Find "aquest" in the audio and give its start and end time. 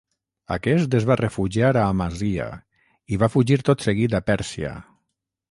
0.53-0.95